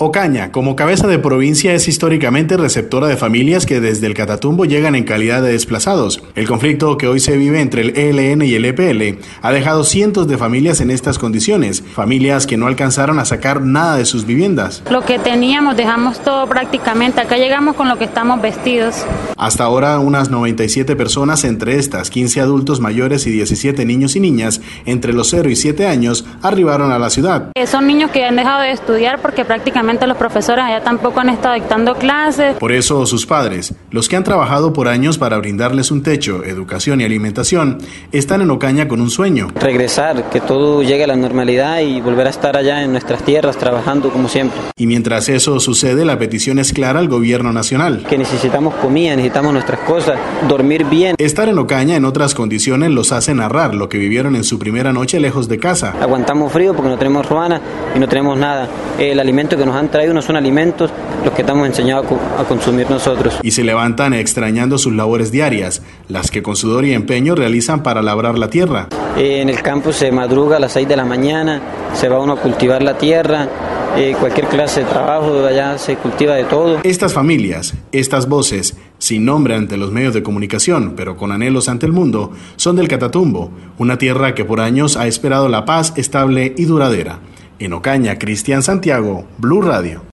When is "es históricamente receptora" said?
1.74-3.08